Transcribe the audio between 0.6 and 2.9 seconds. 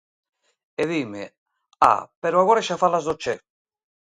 E dime "ah, pero agora xa